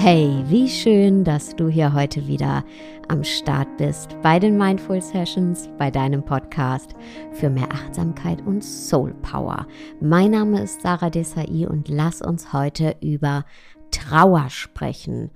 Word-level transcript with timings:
Hey, 0.00 0.44
wie 0.46 0.68
schön, 0.68 1.24
dass 1.24 1.56
du 1.56 1.66
hier 1.68 1.92
heute 1.92 2.28
wieder 2.28 2.64
am 3.08 3.24
Start 3.24 3.78
bist 3.78 4.16
bei 4.22 4.38
den 4.38 4.56
Mindful 4.56 5.02
Sessions, 5.02 5.68
bei 5.76 5.90
deinem 5.90 6.24
Podcast 6.24 6.94
für 7.32 7.50
mehr 7.50 7.68
Achtsamkeit 7.72 8.40
und 8.46 8.62
Soul 8.62 9.12
Power. 9.14 9.66
Mein 10.00 10.30
Name 10.30 10.62
ist 10.62 10.82
Sarah 10.82 11.10
Desai 11.10 11.66
und 11.66 11.88
lass 11.88 12.22
uns 12.22 12.52
heute 12.52 12.94
über 13.02 13.44
Trauer 13.90 14.50
sprechen. 14.50 15.32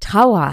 Trauer 0.00 0.52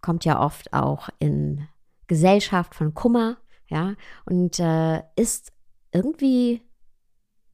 kommt 0.00 0.24
ja 0.24 0.40
oft 0.40 0.72
auch 0.72 1.10
in 1.20 1.68
Gesellschaft 2.08 2.74
von 2.74 2.94
Kummer, 2.94 3.36
ja, 3.68 3.94
und 4.26 4.58
äh, 4.58 5.00
ist 5.14 5.52
irgendwie 5.92 6.60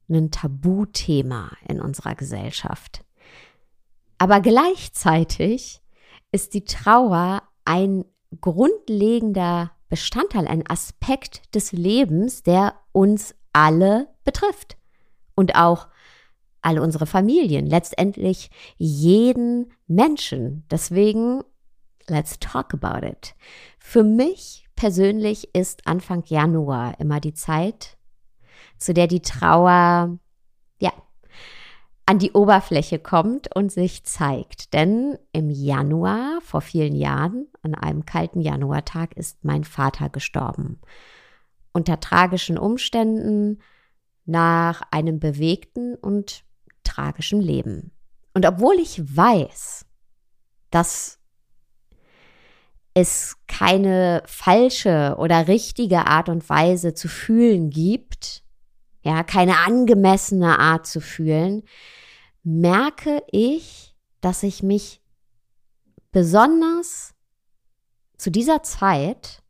ein 0.09 0.31
Tabuthema 0.31 1.51
in 1.67 1.79
unserer 1.79 2.15
Gesellschaft. 2.15 3.05
Aber 4.21 4.39
gleichzeitig 4.39 5.81
ist 6.31 6.53
die 6.53 6.63
Trauer 6.63 7.41
ein 7.65 8.05
grundlegender 8.39 9.71
Bestandteil, 9.89 10.47
ein 10.47 10.63
Aspekt 10.69 11.55
des 11.55 11.71
Lebens, 11.71 12.43
der 12.43 12.75
uns 12.91 13.33
alle 13.51 14.09
betrifft. 14.23 14.77
Und 15.33 15.55
auch 15.55 15.87
alle 16.61 16.83
unsere 16.83 17.07
Familien, 17.07 17.65
letztendlich 17.65 18.51
jeden 18.77 19.73
Menschen. 19.87 20.67
Deswegen, 20.69 21.41
let's 22.07 22.37
talk 22.37 22.75
about 22.75 23.03
it. 23.03 23.33
Für 23.79 24.03
mich 24.03 24.67
persönlich 24.75 25.55
ist 25.55 25.87
Anfang 25.87 26.21
Januar 26.27 26.99
immer 26.99 27.19
die 27.21 27.33
Zeit, 27.33 27.97
zu 28.77 28.93
der 28.93 29.07
die 29.07 29.23
Trauer, 29.23 30.19
an 32.11 32.19
die 32.19 32.33
Oberfläche 32.33 32.99
kommt 32.99 33.55
und 33.55 33.71
sich 33.71 34.03
zeigt. 34.03 34.73
Denn 34.73 35.17
im 35.31 35.49
Januar, 35.49 36.41
vor 36.41 36.59
vielen 36.59 36.93
Jahren, 36.93 37.47
an 37.61 37.73
einem 37.73 38.05
kalten 38.05 38.41
Januartag, 38.41 39.15
ist 39.15 39.45
mein 39.45 39.63
Vater 39.63 40.09
gestorben. 40.09 40.81
Unter 41.71 42.01
tragischen 42.01 42.57
Umständen, 42.57 43.61
nach 44.25 44.81
einem 44.91 45.21
bewegten 45.21 45.95
und 45.95 46.43
tragischen 46.83 47.39
Leben. 47.39 47.91
Und 48.33 48.45
obwohl 48.45 48.75
ich 48.75 49.15
weiß, 49.15 49.85
dass 50.69 51.17
es 52.93 53.37
keine 53.47 54.21
falsche 54.25 55.15
oder 55.17 55.47
richtige 55.47 56.07
Art 56.07 56.27
und 56.27 56.49
Weise 56.49 56.93
zu 56.93 57.07
fühlen 57.07 57.69
gibt, 57.69 58.43
ja, 59.01 59.23
keine 59.23 59.59
angemessene 59.59 60.59
Art 60.59 60.85
zu 60.85 60.99
fühlen, 60.99 61.63
merke 62.43 63.23
ich, 63.31 63.95
dass 64.21 64.43
ich 64.43 64.63
mich 64.63 65.01
besonders 66.11 67.13
zu 68.17 68.29
dieser 68.31 68.63
Zeit 68.63 69.41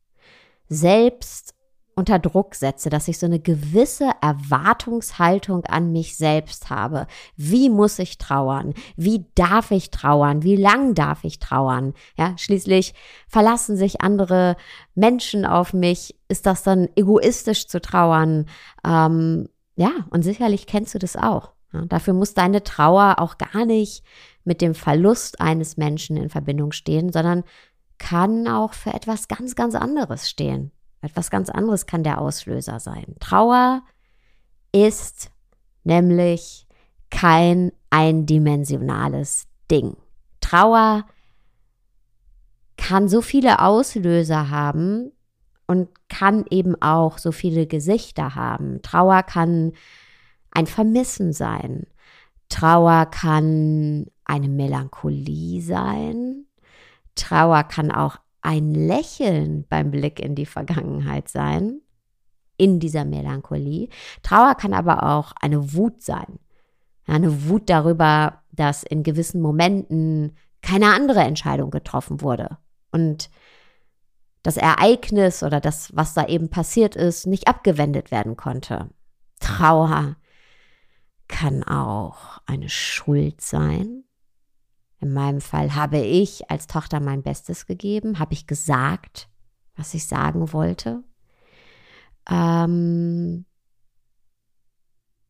selbst 0.69 1.55
unter 1.95 2.19
Druck 2.19 2.55
setze, 2.55 2.89
dass 2.89 3.07
ich 3.07 3.19
so 3.19 3.25
eine 3.25 3.39
gewisse 3.39 4.09
Erwartungshaltung 4.21 5.65
an 5.65 5.91
mich 5.91 6.15
selbst 6.17 6.69
habe. 6.69 7.05
Wie 7.35 7.69
muss 7.69 7.99
ich 7.99 8.17
trauern? 8.17 8.73
Wie 8.95 9.25
darf 9.35 9.71
ich 9.71 9.91
trauern? 9.91 10.43
Wie 10.43 10.55
lang 10.55 10.95
darf 10.95 11.23
ich 11.23 11.39
trauern? 11.39 11.93
Ja, 12.17 12.33
schließlich 12.37 12.93
verlassen 13.27 13.75
sich 13.75 14.01
andere 14.01 14.55
Menschen 14.95 15.45
auf 15.45 15.73
mich. 15.73 16.15
Ist 16.29 16.45
das 16.45 16.63
dann 16.63 16.87
egoistisch 16.95 17.67
zu 17.67 17.81
trauern? 17.81 18.47
Ähm, 18.85 19.49
ja, 19.75 19.91
und 20.11 20.23
sicherlich 20.23 20.67
kennst 20.67 20.95
du 20.95 20.99
das 20.99 21.15
auch. 21.17 21.51
Ja, 21.73 21.85
dafür 21.85 22.13
muss 22.13 22.33
deine 22.33 22.63
Trauer 22.63 23.15
auch 23.19 23.37
gar 23.37 23.65
nicht 23.65 24.03
mit 24.43 24.61
dem 24.61 24.75
Verlust 24.75 25.39
eines 25.39 25.77
Menschen 25.77 26.17
in 26.17 26.29
Verbindung 26.29 26.71
stehen, 26.71 27.11
sondern 27.11 27.43
kann 27.97 28.47
auch 28.47 28.73
für 28.73 28.93
etwas 28.93 29.27
ganz, 29.27 29.55
ganz 29.55 29.75
anderes 29.75 30.29
stehen. 30.29 30.71
Etwas 31.01 31.29
ganz 31.29 31.49
anderes 31.49 31.85
kann 31.85 32.03
der 32.03 32.19
Auslöser 32.19 32.79
sein. 32.79 33.15
Trauer 33.19 33.83
ist 34.71 35.31
nämlich 35.83 36.67
kein 37.09 37.71
eindimensionales 37.89 39.47
Ding. 39.69 39.97
Trauer 40.39 41.05
kann 42.77 43.07
so 43.07 43.21
viele 43.21 43.59
Auslöser 43.59 44.49
haben 44.49 45.11
und 45.67 45.89
kann 46.09 46.45
eben 46.49 46.81
auch 46.81 47.17
so 47.17 47.31
viele 47.31 47.67
Gesichter 47.67 48.35
haben. 48.35 48.81
Trauer 48.81 49.23
kann 49.23 49.73
ein 50.51 50.67
Vermissen 50.67 51.33
sein. 51.33 51.87
Trauer 52.49 53.05
kann 53.07 54.07
eine 54.25 54.49
Melancholie 54.49 55.61
sein. 55.61 56.45
Trauer 57.15 57.63
kann 57.63 57.91
auch 57.91 58.17
ein 58.41 58.73
Lächeln 58.73 59.65
beim 59.69 59.91
Blick 59.91 60.19
in 60.19 60.35
die 60.35 60.45
Vergangenheit 60.45 61.29
sein, 61.29 61.81
in 62.57 62.79
dieser 62.79 63.05
Melancholie. 63.05 63.89
Trauer 64.23 64.55
kann 64.55 64.73
aber 64.73 65.03
auch 65.03 65.33
eine 65.39 65.73
Wut 65.73 66.01
sein. 66.01 66.39
Eine 67.05 67.47
Wut 67.49 67.69
darüber, 67.69 68.41
dass 68.51 68.83
in 68.83 69.03
gewissen 69.03 69.41
Momenten 69.41 70.35
keine 70.61 70.93
andere 70.93 71.21
Entscheidung 71.21 71.71
getroffen 71.71 72.21
wurde 72.21 72.57
und 72.91 73.29
das 74.43 74.57
Ereignis 74.57 75.43
oder 75.43 75.59
das, 75.59 75.95
was 75.95 76.13
da 76.13 76.25
eben 76.27 76.49
passiert 76.49 76.95
ist, 76.95 77.27
nicht 77.27 77.47
abgewendet 77.47 78.11
werden 78.11 78.37
konnte. 78.37 78.89
Trauer 79.39 80.15
kann 81.31 81.63
auch 81.63 82.39
eine 82.45 82.69
Schuld 82.69 83.41
sein. 83.41 84.03
In 84.99 85.13
meinem 85.13 85.41
Fall 85.41 85.73
habe 85.73 85.97
ich 85.97 86.51
als 86.51 86.67
Tochter 86.67 86.99
mein 86.99 87.23
Bestes 87.23 87.65
gegeben, 87.65 88.19
habe 88.19 88.33
ich 88.33 88.45
gesagt, 88.45 89.29
was 89.75 89.95
ich 89.95 90.05
sagen 90.05 90.53
wollte. 90.53 91.03
Ähm, 92.29 93.45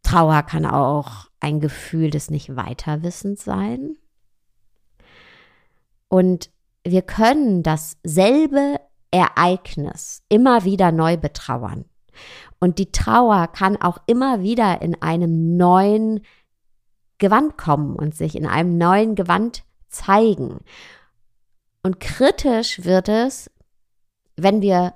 Trauer 0.04 0.44
kann 0.44 0.66
auch 0.66 1.30
ein 1.40 1.62
Gefühl 1.62 2.10
des 2.10 2.30
Nicht-Weiterwissens 2.30 3.46
sein. 3.46 3.96
Und 6.10 6.52
wir 6.84 7.04
können 7.04 7.64
dasselbe 7.64 8.82
Ereignis 9.12 10.24
immer 10.28 10.66
wieder 10.66 10.92
neu 10.92 11.16
betrauern. 11.16 11.86
Und 12.60 12.78
die 12.78 12.92
Trauer 12.92 13.48
kann 13.48 13.82
auch 13.82 13.98
immer 14.06 14.42
wieder 14.42 14.82
in 14.82 15.02
einem 15.02 15.58
neuen 15.58 16.22
Gewand 17.18 17.58
kommen 17.58 17.96
und 17.96 18.16
sich 18.16 18.36
in 18.36 18.46
einem 18.46 18.78
neuen 18.78 19.16
Gewand 19.16 19.64
zeigen. 19.90 20.60
Und 21.84 22.00
kritisch 22.00 22.84
wird 22.84 23.10
es, 23.10 23.50
wenn 24.36 24.62
wir 24.62 24.94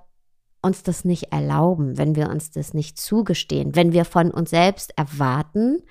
uns 0.62 0.84
das 0.84 1.06
nicht 1.06 1.32
erlauben, 1.32 1.98
wenn 1.98 2.16
wir 2.16 2.30
uns 2.30 2.50
das 2.50 2.74
nicht 2.74 3.00
zugestehen, 3.00 3.76
wenn 3.76 3.94
wir 3.94 4.06
von 4.06 4.32
uns 4.32 4.50
selbst 4.50 4.98
erwarten, 4.98 5.84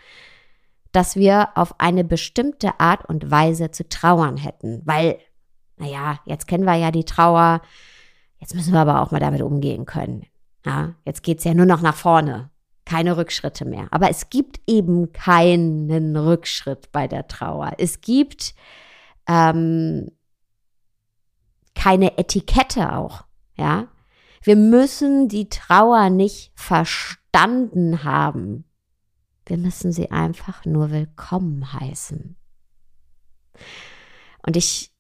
dass 0.91 1.17
wir 1.17 1.51
auf 1.57 1.81
eine 1.81 2.05
bestimmte 2.05 2.79
Art 2.81 3.09
und 3.09 3.31
Weise 3.31 3.71
zu 3.71 3.89
trauern 3.89 4.37
hätten. 4.37 4.83
Weil, 4.85 5.19
naja, 5.77 6.21
jetzt 6.25 6.47
kennen 6.47 6.65
wir 6.65 6.75
ja 6.75 6.91
die 6.91 7.05
Trauer, 7.05 7.63
jetzt 8.39 8.55
müssen 8.55 8.73
wir 8.73 8.81
aber 8.81 9.03
auch 9.03 9.13
mal 9.13 9.21
damit 9.21 9.43
umgehen 9.43 9.87
können. 9.87 10.27
Ja, 10.65 10.95
jetzt 11.05 11.23
geht's 11.23 11.45
ja 11.45 11.55
nur 11.55 11.67
noch 11.67 11.83
nach 11.83 11.95
vorne. 11.95 12.51
Keine 12.85 13.17
Rückschritte 13.17 13.65
mehr. 13.65 13.89
Aber 13.91 14.11
es 14.11 14.31
gibt 14.31 14.61
eben 14.67 15.13
keinen 15.13 16.17
Rückschritt 16.17 16.93
bei 16.93 17.09
der 17.09 17.29
Trauer. 17.29 17.73
Es 17.79 18.01
gibt 18.01 18.55
ähm, 19.27 20.11
keine 21.75 22.19
Etikette 22.19 22.93
auch. 22.93 23.25
Ja, 23.57 23.89
wir 24.43 24.57
müssen 24.57 25.29
die 25.29 25.49
Trauer 25.49 26.11
nicht 26.11 26.53
verstanden 26.55 28.05
haben. 28.05 28.65
Wir 29.47 29.59
müssen 29.59 29.93
sie 29.93 30.11
einfach 30.11 30.65
nur 30.65 30.91
willkommen 30.91 31.73
heißen. 31.73 32.37
Und 34.47 34.57
ich 34.57 34.93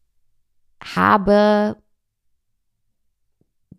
habe 0.82 1.76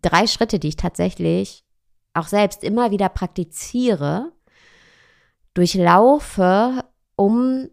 drei 0.02 0.26
Schritte, 0.26 0.58
die 0.58 0.68
ich 0.68 0.76
tatsächlich 0.76 1.65
auch 2.16 2.26
selbst 2.26 2.64
immer 2.64 2.90
wieder 2.90 3.08
praktiziere, 3.08 4.32
durchlaufe, 5.54 6.84
um 7.16 7.68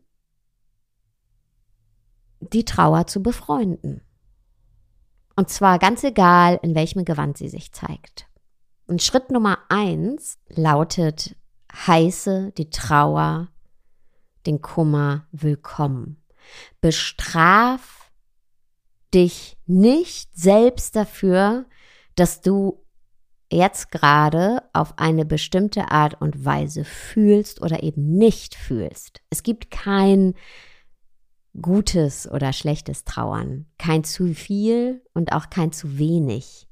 die 2.39 2.65
Trauer 2.65 3.07
zu 3.07 3.21
befreunden. 3.21 4.01
Und 5.35 5.49
zwar 5.49 5.79
ganz 5.79 6.03
egal, 6.03 6.59
in 6.61 6.75
welchem 6.75 7.05
Gewand 7.05 7.37
sie 7.37 7.49
sich 7.49 7.71
zeigt. 7.71 8.27
Und 8.85 9.01
Schritt 9.01 9.31
Nummer 9.31 9.59
eins 9.69 10.37
lautet, 10.49 11.35
heiße 11.73 12.51
die 12.57 12.69
Trauer, 12.69 13.49
den 14.45 14.61
Kummer 14.61 15.27
willkommen. 15.31 16.21
Bestraf 16.81 18.11
dich 19.13 19.57
nicht 19.65 20.37
selbst 20.37 20.95
dafür, 20.95 21.65
dass 22.15 22.41
du 22.41 22.82
jetzt 23.53 23.91
gerade 23.91 24.63
auf 24.73 24.97
eine 24.97 25.25
bestimmte 25.25 25.91
Art 25.91 26.19
und 26.21 26.45
Weise 26.45 26.83
fühlst 26.83 27.61
oder 27.61 27.83
eben 27.83 28.17
nicht 28.17 28.55
fühlst. 28.55 29.21
Es 29.29 29.44
gibt 29.44 29.71
kein 29.71 30.33
gutes 31.61 32.29
oder 32.29 32.53
schlechtes 32.53 33.03
Trauern, 33.03 33.65
kein 33.77 34.03
zu 34.03 34.33
viel 34.33 35.03
und 35.13 35.33
auch 35.33 35.50
kein 35.50 35.71
zu 35.71 35.97
wenig. 35.97 36.67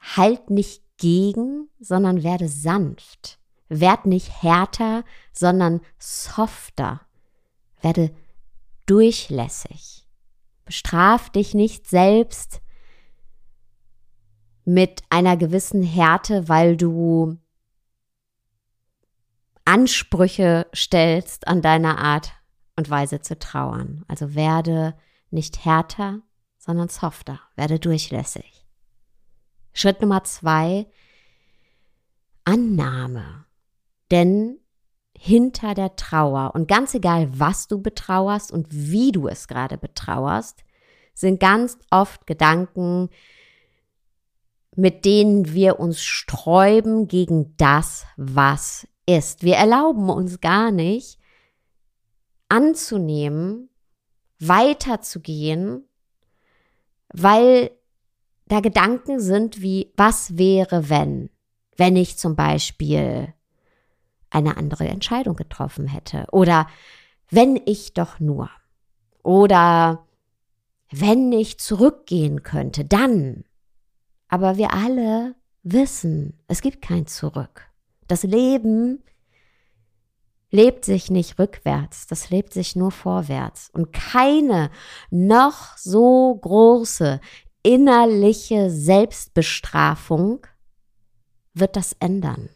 Halt 0.00 0.50
nicht 0.50 0.82
gegen, 0.96 1.68
sondern 1.80 2.22
werde 2.22 2.48
sanft. 2.48 3.38
Werd 3.68 4.06
nicht 4.06 4.42
härter, 4.42 5.04
sondern 5.32 5.80
softer. 5.98 7.02
Werde 7.80 8.10
durchlässig. 8.86 10.06
Bestraf 10.64 11.30
dich 11.30 11.54
nicht 11.54 11.88
selbst 11.88 12.60
mit 14.68 15.02
einer 15.08 15.38
gewissen 15.38 15.82
Härte, 15.82 16.46
weil 16.50 16.76
du 16.76 17.38
Ansprüche 19.64 20.66
stellst 20.76 21.48
an 21.48 21.62
deiner 21.62 21.96
Art 21.96 22.32
und 22.76 22.90
Weise 22.90 23.22
zu 23.22 23.38
trauern. 23.38 24.04
Also 24.08 24.34
werde 24.34 24.94
nicht 25.30 25.64
härter, 25.64 26.20
sondern 26.58 26.90
softer, 26.90 27.40
werde 27.56 27.78
durchlässig. 27.78 28.66
Schritt 29.72 30.02
Nummer 30.02 30.22
zwei, 30.24 30.86
Annahme. 32.44 33.46
Denn 34.10 34.58
hinter 35.16 35.72
der 35.72 35.96
Trauer 35.96 36.54
und 36.54 36.68
ganz 36.68 36.92
egal, 36.92 37.30
was 37.32 37.68
du 37.68 37.80
betrauerst 37.80 38.52
und 38.52 38.66
wie 38.70 39.12
du 39.12 39.28
es 39.28 39.48
gerade 39.48 39.78
betrauerst, 39.78 40.62
sind 41.14 41.40
ganz 41.40 41.78
oft 41.90 42.26
Gedanken, 42.26 43.08
mit 44.78 45.04
denen 45.04 45.54
wir 45.54 45.80
uns 45.80 46.00
sträuben 46.04 47.08
gegen 47.08 47.56
das, 47.56 48.06
was 48.16 48.86
ist. 49.06 49.42
Wir 49.42 49.56
erlauben 49.56 50.08
uns 50.08 50.40
gar 50.40 50.70
nicht 50.70 51.18
anzunehmen, 52.48 53.70
weiterzugehen, 54.38 55.82
weil 57.12 57.72
da 58.46 58.60
Gedanken 58.60 59.18
sind 59.18 59.60
wie, 59.60 59.92
was 59.96 60.38
wäre, 60.38 60.88
wenn, 60.88 61.28
wenn 61.76 61.96
ich 61.96 62.16
zum 62.16 62.36
Beispiel 62.36 63.34
eine 64.30 64.56
andere 64.56 64.86
Entscheidung 64.86 65.34
getroffen 65.34 65.88
hätte 65.88 66.26
oder 66.30 66.68
wenn 67.30 67.60
ich 67.66 67.94
doch 67.94 68.20
nur 68.20 68.48
oder 69.24 70.06
wenn 70.92 71.32
ich 71.32 71.58
zurückgehen 71.58 72.44
könnte, 72.44 72.84
dann. 72.84 73.42
Aber 74.28 74.56
wir 74.56 74.72
alle 74.72 75.34
wissen, 75.62 76.38
es 76.46 76.60
gibt 76.60 76.82
kein 76.82 77.06
Zurück. 77.06 77.66
Das 78.06 78.22
Leben 78.22 79.02
lebt 80.50 80.84
sich 80.84 81.10
nicht 81.10 81.38
rückwärts, 81.38 82.06
das 82.06 82.30
lebt 82.30 82.52
sich 82.52 82.76
nur 82.76 82.90
vorwärts. 82.90 83.70
Und 83.72 83.92
keine 83.92 84.70
noch 85.10 85.76
so 85.76 86.34
große 86.34 87.20
innerliche 87.62 88.70
Selbstbestrafung 88.70 90.46
wird 91.54 91.76
das 91.76 91.94
ändern. 92.00 92.48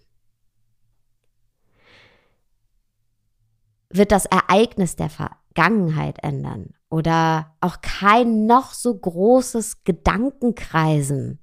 Wird 3.91 4.11
das 4.11 4.25
Ereignis 4.25 4.97
der 4.97 5.11
Vergangenheit 5.11 6.23
ändern 6.23 6.75
oder 6.89 7.55
auch 7.61 7.83
kein 7.83 8.47
noch 8.47 8.73
so 8.73 8.97
großes 8.97 9.85
Gedankenkreisen 9.85 11.42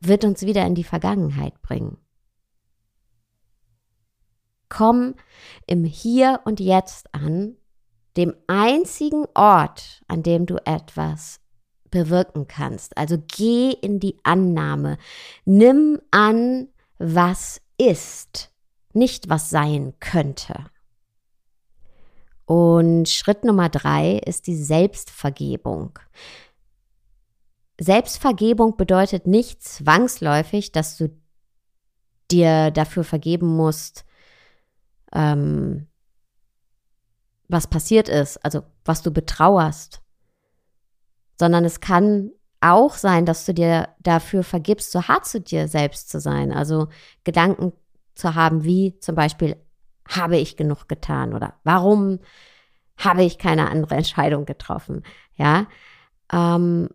wird 0.00 0.24
uns 0.24 0.42
wieder 0.42 0.64
in 0.66 0.74
die 0.74 0.84
Vergangenheit 0.84 1.60
bringen. 1.62 1.98
Komm 4.68 5.14
im 5.66 5.84
Hier 5.84 6.40
und 6.44 6.60
Jetzt 6.60 7.14
an, 7.14 7.56
dem 8.16 8.34
einzigen 8.46 9.26
Ort, 9.34 10.02
an 10.08 10.22
dem 10.22 10.46
du 10.46 10.56
etwas 10.66 11.40
bewirken 11.90 12.48
kannst. 12.48 12.96
Also 12.96 13.16
geh 13.28 13.70
in 13.70 14.00
die 14.00 14.18
Annahme. 14.24 14.98
Nimm 15.44 16.00
an, 16.10 16.68
was 16.98 17.60
ist, 17.78 18.52
nicht 18.92 19.28
was 19.28 19.50
sein 19.50 19.94
könnte. 20.00 20.66
Und 22.44 23.08
Schritt 23.08 23.44
Nummer 23.44 23.68
drei 23.68 24.16
ist 24.24 24.46
die 24.46 24.56
Selbstvergebung. 24.56 25.98
Selbstvergebung 27.80 28.76
bedeutet 28.76 29.26
nicht 29.26 29.62
zwangsläufig, 29.62 30.72
dass 30.72 30.96
du 30.96 31.10
dir 32.30 32.70
dafür 32.70 33.04
vergeben 33.04 33.46
musst, 33.56 34.04
ähm, 35.12 35.86
was 37.48 37.66
passiert 37.66 38.08
ist, 38.08 38.44
also 38.44 38.62
was 38.84 39.02
du 39.02 39.10
betrauerst, 39.10 40.02
sondern 41.38 41.64
es 41.64 41.80
kann 41.80 42.32
auch 42.60 42.94
sein, 42.94 43.24
dass 43.24 43.46
du 43.46 43.54
dir 43.54 43.88
dafür 44.00 44.42
vergibst, 44.42 44.90
so 44.90 45.04
hart 45.04 45.26
zu 45.26 45.40
dir 45.40 45.68
selbst 45.68 46.10
zu 46.10 46.20
sein, 46.20 46.52
also 46.52 46.88
Gedanken 47.24 47.72
zu 48.14 48.34
haben, 48.34 48.64
wie 48.64 48.98
zum 48.98 49.14
Beispiel, 49.14 49.56
habe 50.08 50.38
ich 50.38 50.56
genug 50.56 50.88
getan 50.88 51.34
oder 51.34 51.54
warum 51.64 52.18
habe 52.96 53.22
ich 53.22 53.38
keine 53.38 53.70
andere 53.70 53.94
Entscheidung 53.94 54.46
getroffen, 54.46 55.04
ja, 55.36 55.66
ähm, 56.32 56.88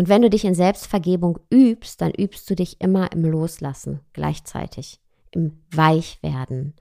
und 0.00 0.08
wenn 0.08 0.22
du 0.22 0.30
dich 0.30 0.46
in 0.46 0.54
Selbstvergebung 0.54 1.40
übst, 1.50 2.00
dann 2.00 2.10
übst 2.10 2.48
du 2.48 2.56
dich 2.56 2.80
immer 2.80 3.12
im 3.12 3.22
Loslassen 3.22 4.00
gleichzeitig, 4.14 4.98
im 5.30 5.62
Weichwerden, 5.70 6.74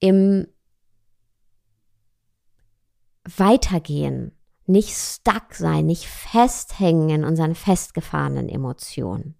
im 0.00 0.46
Weitergehen, 3.24 4.32
nicht 4.64 4.96
stuck 4.96 5.52
sein, 5.52 5.84
nicht 5.84 6.06
festhängen 6.06 7.10
in 7.10 7.24
unseren 7.26 7.54
festgefahrenen 7.54 8.48
Emotionen. 8.48 9.34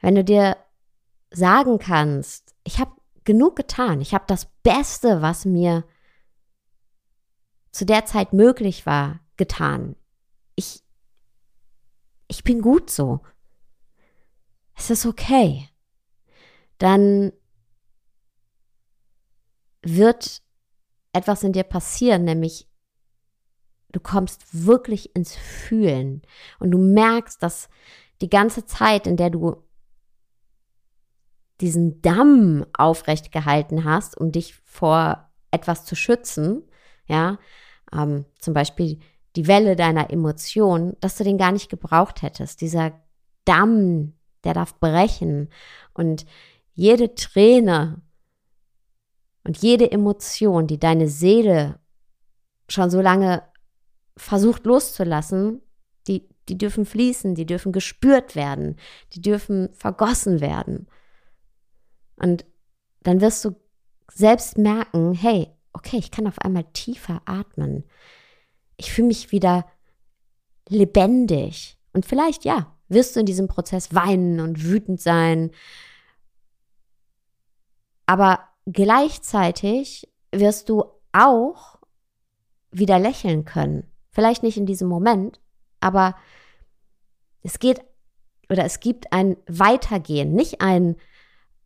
Wenn 0.00 0.16
du 0.16 0.24
dir 0.24 0.56
sagen 1.30 1.78
kannst, 1.78 2.52
ich 2.64 2.80
habe 2.80 2.90
genug 3.22 3.54
getan, 3.54 4.00
ich 4.00 4.12
habe 4.12 4.24
das 4.26 4.46
Beste, 4.64 5.22
was 5.22 5.44
mir 5.44 5.84
zu 7.70 7.86
der 7.86 8.06
Zeit 8.06 8.32
möglich 8.32 8.86
war, 8.86 9.20
getan. 9.36 9.96
Ich, 10.54 10.82
ich 12.28 12.44
bin 12.44 12.60
gut 12.60 12.90
so. 12.90 13.20
Es 14.74 14.90
ist 14.90 15.06
okay. 15.06 15.68
Dann 16.78 17.32
wird 19.82 20.42
etwas 21.12 21.42
in 21.42 21.52
dir 21.52 21.62
passieren, 21.62 22.24
nämlich 22.24 22.68
du 23.92 24.00
kommst 24.00 24.66
wirklich 24.66 25.16
ins 25.16 25.34
Fühlen 25.34 26.22
und 26.58 26.70
du 26.70 26.78
merkst, 26.78 27.42
dass 27.42 27.68
die 28.20 28.28
ganze 28.28 28.66
Zeit, 28.66 29.06
in 29.06 29.16
der 29.16 29.30
du 29.30 29.62
diesen 31.60 32.02
Damm 32.02 32.66
aufrecht 32.76 33.32
gehalten 33.32 33.84
hast, 33.84 34.16
um 34.18 34.32
dich 34.32 34.54
vor 34.56 35.30
etwas 35.50 35.86
zu 35.86 35.94
schützen, 35.94 36.62
ja, 37.06 37.38
ähm, 37.92 38.26
zum 38.38 38.52
Beispiel 38.52 39.00
die 39.36 39.46
Welle 39.46 39.76
deiner 39.76 40.10
Emotionen, 40.10 40.96
dass 41.00 41.16
du 41.16 41.24
den 41.24 41.38
gar 41.38 41.52
nicht 41.52 41.68
gebraucht 41.68 42.22
hättest. 42.22 42.60
Dieser 42.60 42.92
Damm, 43.44 44.14
der 44.44 44.54
darf 44.54 44.78
brechen 44.80 45.50
und 45.92 46.26
jede 46.72 47.14
Träne 47.14 48.00
und 49.44 49.58
jede 49.58 49.90
Emotion, 49.92 50.66
die 50.66 50.78
deine 50.78 51.08
Seele 51.08 51.78
schon 52.68 52.90
so 52.90 53.00
lange 53.00 53.42
versucht 54.16 54.64
loszulassen, 54.66 55.62
die, 56.08 56.28
die 56.48 56.58
dürfen 56.58 56.86
fließen, 56.86 57.34
die 57.34 57.46
dürfen 57.46 57.72
gespürt 57.72 58.34
werden, 58.34 58.76
die 59.12 59.20
dürfen 59.20 59.68
vergossen 59.74 60.40
werden. 60.40 60.88
Und 62.16 62.44
dann 63.02 63.20
wirst 63.20 63.44
du 63.44 63.54
selbst 64.10 64.58
merken, 64.58 65.12
hey, 65.12 65.52
okay, 65.72 65.98
ich 65.98 66.10
kann 66.10 66.26
auf 66.26 66.38
einmal 66.40 66.64
tiefer 66.72 67.20
atmen 67.26 67.84
ich 68.76 68.92
fühle 68.92 69.08
mich 69.08 69.32
wieder 69.32 69.66
lebendig. 70.68 71.78
Und 71.92 72.06
vielleicht, 72.06 72.44
ja, 72.44 72.76
wirst 72.88 73.16
du 73.16 73.20
in 73.20 73.26
diesem 73.26 73.48
Prozess 73.48 73.94
weinen 73.94 74.40
und 74.40 74.64
wütend 74.64 75.00
sein. 75.00 75.50
Aber 78.06 78.40
gleichzeitig 78.66 80.08
wirst 80.32 80.68
du 80.68 80.84
auch 81.12 81.78
wieder 82.70 82.98
lächeln 82.98 83.44
können. 83.44 83.90
Vielleicht 84.10 84.42
nicht 84.42 84.56
in 84.56 84.66
diesem 84.66 84.88
Moment, 84.88 85.40
aber 85.80 86.16
es 87.42 87.58
geht 87.58 87.80
oder 88.48 88.64
es 88.64 88.80
gibt 88.80 89.12
ein 89.12 89.36
Weitergehen, 89.48 90.32
nicht 90.32 90.60
ein 90.60 90.96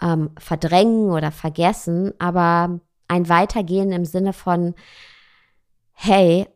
ähm, 0.00 0.30
Verdrängen 0.38 1.10
oder 1.10 1.30
Vergessen, 1.30 2.12
aber 2.18 2.80
ein 3.08 3.28
Weitergehen 3.28 3.92
im 3.92 4.04
Sinne 4.04 4.32
von, 4.32 4.74
hey, 5.92 6.46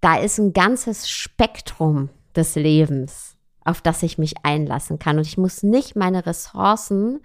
da 0.00 0.16
ist 0.16 0.38
ein 0.38 0.52
ganzes 0.52 1.08
Spektrum 1.08 2.10
des 2.34 2.54
Lebens, 2.54 3.36
auf 3.64 3.80
das 3.80 4.02
ich 4.02 4.18
mich 4.18 4.34
einlassen 4.44 4.98
kann. 4.98 5.18
Und 5.18 5.26
ich 5.26 5.38
muss 5.38 5.62
nicht 5.62 5.96
meine 5.96 6.26
Ressourcen 6.26 7.20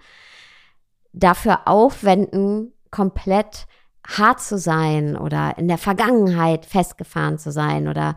dafür 1.12 1.68
aufwenden, 1.68 2.72
komplett 2.90 3.66
hart 4.06 4.40
zu 4.40 4.58
sein 4.58 5.16
oder 5.16 5.56
in 5.58 5.68
der 5.68 5.78
Vergangenheit 5.78 6.66
festgefahren 6.66 7.38
zu 7.38 7.52
sein 7.52 7.88
oder 7.88 8.16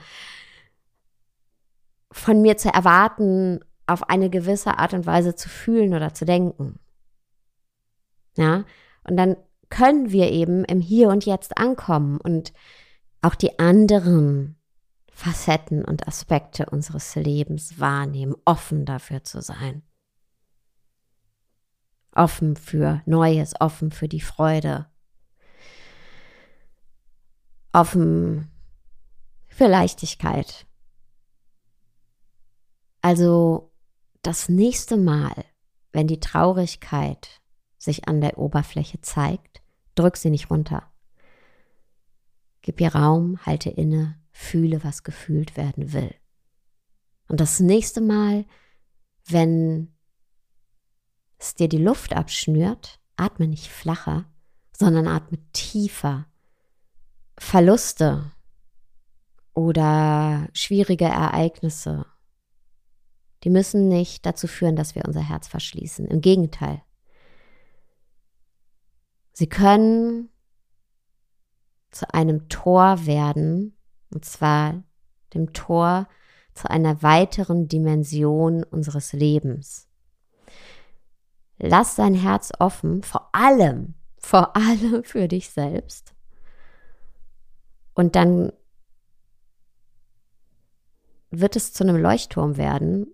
von 2.11 2.41
mir 2.41 2.57
zu 2.57 2.69
erwarten, 2.69 3.59
auf 3.87 4.09
eine 4.09 4.29
gewisse 4.29 4.79
Art 4.79 4.93
und 4.93 5.05
Weise 5.05 5.35
zu 5.35 5.49
fühlen 5.49 5.93
oder 5.93 6.13
zu 6.13 6.25
denken. 6.25 6.79
Ja, 8.37 8.65
und 9.03 9.17
dann 9.17 9.37
können 9.69 10.11
wir 10.11 10.31
eben 10.31 10.65
im 10.65 10.81
Hier 10.81 11.09
und 11.09 11.25
Jetzt 11.25 11.57
ankommen 11.57 12.19
und 12.19 12.53
auch 13.25 13.33
die 13.33 13.57
anderen 13.57 14.55
Facetten 15.07 15.83
und 15.83 16.07
Aspekte 16.07 16.67
unseres 16.67 17.15
Lebens 17.15 17.79
wahrnehmen, 17.79 18.35
offen 18.45 18.85
dafür 18.85 19.23
zu 19.23 19.41
sein. 19.41 19.81
Offen 22.11 22.55
für 22.55 23.01
Neues, 23.07 23.59
offen 23.59 23.91
für 23.91 24.07
die 24.07 24.21
Freude. 24.21 24.85
Offen 27.73 28.51
für 29.47 29.67
Leichtigkeit. 29.67 30.67
Also 33.01 33.71
das 34.21 34.49
nächste 34.49 34.97
Mal, 34.97 35.33
wenn 35.91 36.05
die 36.07 36.19
Traurigkeit 36.19 37.41
sich 37.79 38.07
an 38.07 38.21
der 38.21 38.37
Oberfläche 38.37 39.01
zeigt, 39.01 39.63
drück 39.95 40.15
sie 40.15 40.29
nicht 40.29 40.51
runter. 40.51 40.91
Gib 42.65 42.81
ihr 42.81 42.95
Raum, 42.95 43.37
halte 43.45 43.69
inne, 43.69 44.19
fühle, 44.31 44.83
was 44.83 45.03
gefühlt 45.03 45.55
werden 45.55 45.93
will. 45.93 46.15
Und 47.27 47.39
das 47.39 47.59
nächste 47.59 48.01
Mal, 48.01 48.45
wenn 49.27 49.93
es 51.37 51.53
dir 51.53 51.69
die 51.69 51.77
Luft 51.77 52.13
abschnürt, 52.13 52.99
atme 53.17 53.47
nicht 53.47 53.67
flacher, 53.67 54.25
sondern 54.75 55.07
atme 55.07 55.37
tiefer. 55.53 56.25
Verluste 57.37 58.31
oder 59.53 60.49
schwierige 60.53 61.05
Ereignisse, 61.05 62.07
die 63.43 63.51
müssen 63.51 63.89
nicht 63.89 64.25
dazu 64.25 64.47
führen, 64.47 64.75
dass 64.75 64.95
wir 64.95 65.05
unser 65.05 65.21
Herz 65.21 65.47
verschließen. 65.47 66.07
Im 66.07 66.19
Gegenteil. 66.19 66.81
Sie 69.33 69.47
können 69.47 70.29
zu 71.95 72.13
einem 72.13 72.49
Tor 72.49 73.05
werden, 73.05 73.77
und 74.13 74.25
zwar 74.25 74.83
dem 75.33 75.53
Tor 75.53 76.07
zu 76.53 76.69
einer 76.69 77.01
weiteren 77.01 77.67
Dimension 77.69 78.63
unseres 78.63 79.13
Lebens. 79.13 79.87
Lass 81.57 81.95
dein 81.95 82.13
Herz 82.13 82.51
offen, 82.59 83.01
vor 83.01 83.29
allem, 83.33 83.93
vor 84.17 84.57
allem 84.57 85.05
für 85.05 85.29
dich 85.29 85.49
selbst. 85.49 86.13
Und 87.93 88.17
dann 88.17 88.51
wird 91.29 91.55
es 91.55 91.71
zu 91.71 91.85
einem 91.85 91.95
Leuchtturm 91.95 92.57
werden, 92.57 93.07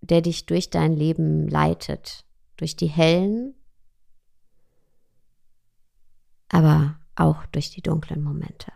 der 0.00 0.22
dich 0.22 0.46
durch 0.46 0.70
dein 0.70 0.94
Leben 0.94 1.48
leitet, 1.48 2.24
durch 2.56 2.76
die 2.76 2.86
hellen, 2.86 3.54
aber 6.48 6.99
auch 7.20 7.44
durch 7.46 7.70
die 7.70 7.82
dunklen 7.82 8.22
Momente. 8.22 8.72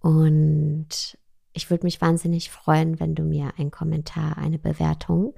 Und 0.00 1.18
ich 1.52 1.70
würde 1.70 1.84
mich 1.84 2.00
wahnsinnig 2.00 2.50
freuen, 2.50 3.00
wenn 3.00 3.14
du 3.14 3.22
mir 3.22 3.52
einen 3.58 3.70
Kommentar, 3.70 4.38
eine 4.38 4.58
Bewertung 4.58 5.34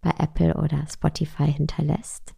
bei 0.00 0.10
Apple 0.18 0.54
oder 0.54 0.86
Spotify 0.90 1.52
hinterlässt. 1.52 2.34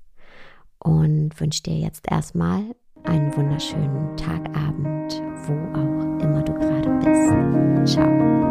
Und 0.79 1.38
wünsche 1.41 1.62
dir 1.62 1.79
jetzt 1.79 2.11
erstmal 2.11 2.75
einen 3.05 3.35
wunderschönen 3.37 4.17
Tagabend, 4.17 5.23
wo 5.47 5.52
auch 5.79 6.23
immer 6.23 6.43
du 6.43 6.55
gerade 6.55 6.91
bist. 7.85 7.93
Ciao. 7.95 8.42